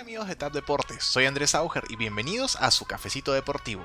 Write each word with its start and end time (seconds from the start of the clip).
Amigos 0.00 0.28
de 0.28 0.34
TAP 0.34 0.54
Deportes, 0.54 1.04
soy 1.04 1.26
Andrés 1.26 1.54
Auger 1.54 1.84
y 1.90 1.96
bienvenidos 1.96 2.56
a 2.56 2.70
su 2.70 2.86
cafecito 2.86 3.34
deportivo. 3.34 3.84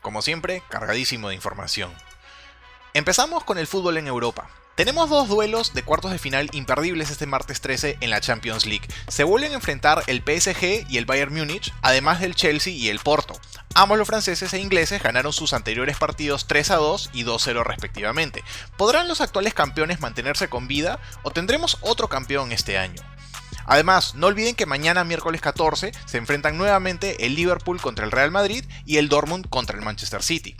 Como 0.00 0.22
siempre, 0.22 0.62
cargadísimo 0.68 1.30
de 1.30 1.34
información. 1.34 1.92
Empezamos 2.92 3.42
con 3.42 3.58
el 3.58 3.66
fútbol 3.66 3.96
en 3.96 4.06
Europa. 4.06 4.48
Tenemos 4.76 5.10
dos 5.10 5.26
duelos 5.26 5.74
de 5.74 5.82
cuartos 5.82 6.12
de 6.12 6.20
final 6.20 6.48
imperdibles 6.52 7.10
este 7.10 7.26
martes 7.26 7.60
13 7.60 7.98
en 8.00 8.10
la 8.10 8.20
Champions 8.20 8.66
League. 8.66 8.86
Se 9.08 9.24
vuelven 9.24 9.50
a 9.50 9.56
enfrentar 9.56 10.04
el 10.06 10.22
PSG 10.22 10.88
y 10.88 10.98
el 10.98 11.06
Bayern 11.06 11.34
Múnich, 11.34 11.74
además 11.82 12.20
del 12.20 12.36
Chelsea 12.36 12.72
y 12.72 12.88
el 12.88 13.00
Porto. 13.00 13.34
Ambos 13.76 13.98
los 13.98 14.06
franceses 14.06 14.54
e 14.54 14.60
ingleses 14.60 15.02
ganaron 15.02 15.32
sus 15.32 15.52
anteriores 15.52 15.96
partidos 15.96 16.46
3 16.46 16.70
a 16.70 16.76
2 16.76 17.10
y 17.12 17.24
2 17.24 17.42
0 17.42 17.64
respectivamente. 17.64 18.44
¿Podrán 18.76 19.08
los 19.08 19.20
actuales 19.20 19.52
campeones 19.52 20.00
mantenerse 20.00 20.48
con 20.48 20.68
vida 20.68 21.00
o 21.24 21.32
tendremos 21.32 21.78
otro 21.80 22.08
campeón 22.08 22.52
este 22.52 22.78
año? 22.78 23.02
Además, 23.66 24.14
no 24.14 24.28
olviden 24.28 24.54
que 24.54 24.66
mañana 24.66 25.02
miércoles 25.02 25.40
14 25.40 25.90
se 26.04 26.18
enfrentan 26.18 26.56
nuevamente 26.56 27.26
el 27.26 27.34
Liverpool 27.34 27.80
contra 27.80 28.04
el 28.04 28.12
Real 28.12 28.30
Madrid 28.30 28.64
y 28.86 28.98
el 28.98 29.08
Dortmund 29.08 29.48
contra 29.48 29.76
el 29.76 29.84
Manchester 29.84 30.22
City. 30.22 30.56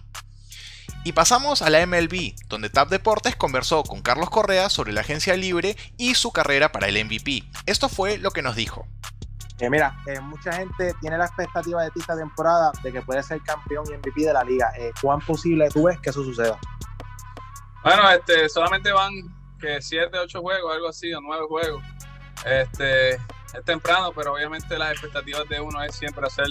Y 1.04 1.12
pasamos 1.12 1.62
a 1.62 1.70
la 1.70 1.86
MLB, 1.86 2.34
donde 2.48 2.70
TAP 2.70 2.88
Deportes 2.88 3.36
conversó 3.36 3.84
con 3.84 4.02
Carlos 4.02 4.30
Correa 4.30 4.70
sobre 4.70 4.92
la 4.92 5.02
agencia 5.02 5.36
libre 5.36 5.76
y 5.98 6.14
su 6.16 6.32
carrera 6.32 6.72
para 6.72 6.88
el 6.88 7.04
MVP. 7.04 7.44
Esto 7.66 7.88
fue 7.88 8.18
lo 8.18 8.32
que 8.32 8.42
nos 8.42 8.56
dijo. 8.56 8.88
Eh, 9.60 9.70
mira, 9.70 9.96
eh, 10.06 10.18
mucha 10.20 10.52
gente 10.52 10.94
tiene 11.00 11.16
la 11.16 11.26
expectativa 11.26 11.82
de 11.82 11.90
ti 11.90 12.00
esta 12.00 12.16
temporada 12.16 12.72
de 12.82 12.92
que 12.92 13.02
puede 13.02 13.22
ser 13.22 13.40
campeón 13.42 13.84
y 13.88 13.96
MVP 13.96 14.22
de 14.22 14.32
la 14.32 14.42
liga. 14.42 14.72
Eh, 14.76 14.92
¿Cuán 15.00 15.20
posible 15.20 15.68
tú 15.70 15.84
ves 15.84 16.00
que 16.00 16.10
eso 16.10 16.24
suceda? 16.24 16.58
Bueno, 17.84 18.10
este, 18.10 18.48
solamente 18.48 18.90
van 18.92 19.12
que 19.60 19.80
7, 19.80 20.18
8 20.18 20.40
juegos, 20.40 20.74
algo 20.74 20.88
así, 20.88 21.12
o 21.12 21.20
9 21.20 21.46
juegos. 21.48 21.82
Este, 22.44 23.14
es 23.14 23.64
temprano, 23.64 24.12
pero 24.14 24.34
obviamente 24.34 24.76
las 24.76 24.92
expectativas 24.92 25.48
de 25.48 25.60
uno 25.60 25.82
es 25.82 25.94
siempre 25.94 26.26
hacer 26.26 26.46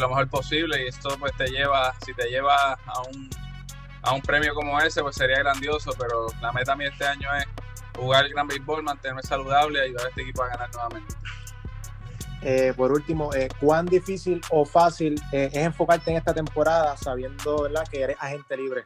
lo 0.00 0.08
mejor 0.08 0.28
posible 0.28 0.82
y 0.82 0.88
esto 0.88 1.16
pues 1.18 1.36
te 1.36 1.46
lleva, 1.46 1.94
si 2.04 2.14
te 2.14 2.28
lleva 2.30 2.72
a 2.72 3.02
un 3.02 3.30
a 4.04 4.12
un 4.12 4.20
premio 4.20 4.54
como 4.54 4.78
ese, 4.80 5.02
pues 5.02 5.16
sería 5.16 5.38
grandioso, 5.38 5.92
pero 5.98 6.26
la 6.40 6.52
meta 6.52 6.76
mía 6.76 6.88
este 6.88 7.06
año 7.06 7.28
es 7.36 7.46
jugar 7.96 8.26
el 8.26 8.32
gran 8.32 8.46
béisbol, 8.46 8.82
mantenerme 8.82 9.22
saludable 9.22 9.78
y 9.78 9.82
ayudar 9.82 10.06
a 10.06 10.08
este 10.10 10.22
equipo 10.22 10.42
a 10.42 10.48
ganar 10.48 10.70
nuevamente. 10.72 11.14
Eh, 12.46 12.74
por 12.76 12.92
último, 12.92 13.32
eh, 13.34 13.48
¿cuán 13.58 13.86
difícil 13.86 14.38
o 14.50 14.66
fácil 14.66 15.18
eh, 15.32 15.48
es 15.50 15.62
enfocarte 15.62 16.10
en 16.10 16.18
esta 16.18 16.34
temporada 16.34 16.94
sabiendo 16.94 17.62
¿verdad? 17.62 17.88
que 17.90 18.02
eres 18.02 18.16
agente 18.20 18.56
libre? 18.56 18.84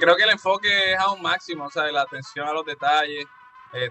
creo 0.00 0.16
que 0.16 0.22
el 0.22 0.30
enfoque 0.30 0.92
es 0.92 0.98
a 0.98 1.10
un 1.10 1.20
máximo, 1.20 1.66
o 1.66 1.70
sea, 1.70 1.90
la 1.92 2.02
atención 2.02 2.48
a 2.48 2.52
los 2.52 2.64
detalles, 2.64 3.26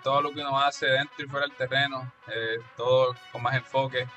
todo 0.03 0.19
lo 0.19 0.31
que 0.31 0.41
uno 0.41 0.59
hace 0.59 0.87
dentro 0.87 1.23
y 1.23 1.27
fuera 1.27 1.45
del 1.45 1.55
terreno, 1.55 2.11
todo 2.75 3.15
con 3.31 3.43
más 3.43 3.55
enfoque. 3.55 4.07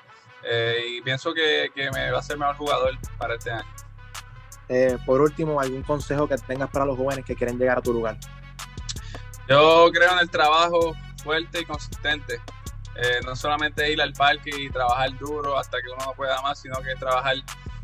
y 0.88 1.02
pienso 1.02 1.34
que, 1.34 1.70
que 1.74 1.90
me 1.90 2.10
va 2.10 2.20
a 2.20 2.22
ser 2.22 2.38
mejor 2.38 2.56
jugador 2.56 2.98
para 3.18 3.34
este 3.34 3.50
año. 3.50 3.68
Por 5.04 5.20
último, 5.20 5.60
¿algún 5.60 5.82
consejo 5.82 6.26
que 6.26 6.36
tengas 6.38 6.70
para 6.70 6.86
los 6.86 6.96
jóvenes 6.96 7.24
que 7.24 7.36
quieren 7.36 7.58
llegar 7.58 7.78
a 7.78 7.82
tu 7.82 7.92
lugar? 7.92 8.16
Yo 9.46 9.90
creo 9.92 10.12
en 10.12 10.20
el 10.20 10.30
trabajo 10.30 10.96
fuerte 11.22 11.60
y 11.60 11.64
consistente. 11.66 12.40
Eh, 13.00 13.20
no 13.24 13.36
solamente 13.36 13.92
ir 13.92 14.02
al 14.02 14.12
parque 14.12 14.50
y 14.58 14.68
trabajar 14.70 15.16
duro 15.18 15.56
hasta 15.56 15.78
que 15.80 15.88
uno 15.88 16.04
no 16.06 16.12
pueda 16.14 16.42
más, 16.42 16.60
sino 16.60 16.80
que 16.82 16.96
trabajar 16.96 17.36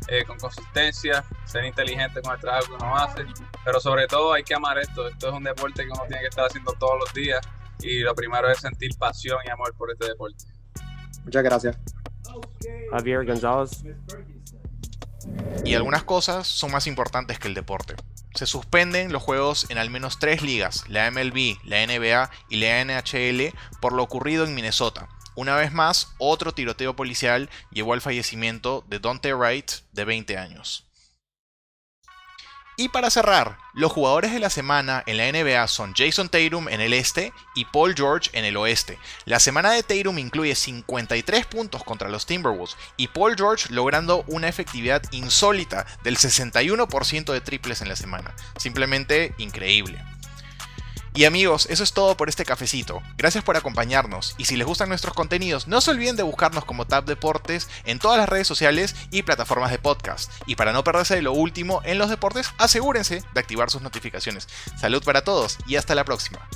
eh, 0.09 0.25
con 0.25 0.37
consistencia, 0.37 1.23
ser 1.45 1.63
inteligente 1.63 2.21
con 2.21 2.33
el 2.33 2.41
trabajo 2.41 2.67
que 2.67 2.83
uno 2.83 2.95
hace. 2.97 3.25
Pero 3.63 3.79
sobre 3.79 4.07
todo 4.07 4.33
hay 4.33 4.43
que 4.43 4.53
amar 4.53 4.77
esto. 4.77 5.07
Esto 5.07 5.29
es 5.29 5.33
un 5.33 5.43
deporte 5.43 5.83
que 5.83 5.89
uno 5.89 6.03
tiene 6.07 6.21
que 6.21 6.27
estar 6.27 6.45
haciendo 6.45 6.73
todos 6.73 6.99
los 6.99 7.13
días 7.13 7.39
y 7.79 7.99
lo 7.99 8.13
primero 8.13 8.49
es 8.49 8.59
sentir 8.59 8.91
pasión 8.97 9.39
y 9.45 9.49
amor 9.49 9.73
por 9.77 9.91
este 9.91 10.07
deporte. 10.07 10.45
Muchas 11.23 11.43
gracias. 11.43 11.77
Javier 12.91 13.25
González. 13.25 13.83
Y 15.63 15.73
algunas 15.75 16.03
cosas 16.03 16.45
son 16.45 16.71
más 16.71 16.87
importantes 16.87 17.39
que 17.39 17.47
el 17.47 17.53
deporte. 17.53 17.95
Se 18.35 18.45
suspenden 18.45 19.13
los 19.13 19.23
juegos 19.23 19.65
en 19.69 19.77
al 19.77 19.89
menos 19.89 20.19
tres 20.19 20.41
ligas, 20.41 20.83
la 20.89 21.09
MLB, 21.09 21.57
la 21.63 21.85
NBA 21.87 22.29
y 22.49 22.57
la 22.57 22.83
NHL, 22.83 23.53
por 23.79 23.93
lo 23.93 24.03
ocurrido 24.03 24.43
en 24.43 24.53
Minnesota. 24.53 25.07
Una 25.35 25.55
vez 25.55 25.71
más, 25.71 26.13
otro 26.17 26.53
tiroteo 26.53 26.97
policial 26.97 27.49
llevó 27.71 27.93
al 27.93 28.01
fallecimiento 28.01 28.83
de 28.87 28.99
Dante 28.99 29.33
Wright, 29.33 29.71
de 29.93 30.03
20 30.03 30.37
años. 30.37 30.85
Y 32.77 32.89
para 32.89 33.09
cerrar, 33.09 33.57
los 33.73 33.91
jugadores 33.91 34.33
de 34.33 34.39
la 34.39 34.49
semana 34.49 35.01
en 35.05 35.17
la 35.17 35.31
NBA 35.31 35.67
son 35.67 35.93
Jason 35.95 36.27
Tatum 36.27 36.67
en 36.67 36.81
el 36.81 36.93
este 36.93 37.31
y 37.55 37.63
Paul 37.63 37.95
George 37.95 38.29
en 38.33 38.43
el 38.43 38.57
oeste. 38.57 38.99
La 39.23 39.39
semana 39.39 39.71
de 39.71 39.81
Tatum 39.81 40.19
incluye 40.19 40.55
53 40.55 41.45
puntos 41.45 41.85
contra 41.85 42.09
los 42.09 42.25
Timberwolves 42.25 42.75
y 42.97 43.07
Paul 43.07 43.35
George 43.37 43.73
logrando 43.73 44.25
una 44.27 44.49
efectividad 44.49 45.01
insólita 45.11 45.85
del 46.03 46.17
61% 46.17 47.31
de 47.31 47.41
triples 47.41 47.81
en 47.81 47.87
la 47.87 47.95
semana. 47.95 48.35
Simplemente 48.57 49.33
increíble. 49.37 50.03
Y 51.15 51.23
amigos, 51.23 51.65
eso 51.69 51.81
es 51.81 51.93
todo 51.93 52.17
por 52.17 52.27
este 52.27 52.43
cafecito. 52.43 53.01
Gracias 53.17 53.41
por 53.41 53.55
acompañarnos 53.55 54.35
y 54.37 54.43
si 54.43 54.57
les 54.57 54.67
gustan 54.67 54.89
nuestros 54.89 55.13
contenidos, 55.13 55.65
no 55.65 55.79
se 55.79 55.91
olviden 55.91 56.17
de 56.17 56.23
buscarnos 56.23 56.65
como 56.65 56.85
Tab 56.87 57.05
Deportes 57.05 57.69
en 57.85 57.99
todas 57.99 58.17
las 58.17 58.27
redes 58.27 58.47
sociales 58.47 58.97
y 59.11 59.23
plataformas 59.23 59.71
de 59.71 59.79
podcast. 59.79 60.29
Y 60.45 60.57
para 60.57 60.73
no 60.73 60.83
perderse 60.83 61.15
de 61.15 61.21
lo 61.21 61.31
último 61.31 61.81
en 61.85 61.99
los 61.99 62.09
deportes, 62.09 62.49
asegúrense 62.57 63.23
de 63.33 63.39
activar 63.39 63.69
sus 63.69 63.81
notificaciones. 63.81 64.49
Salud 64.77 65.01
para 65.05 65.23
todos 65.23 65.57
y 65.65 65.77
hasta 65.77 65.95
la 65.95 66.03
próxima. 66.03 66.49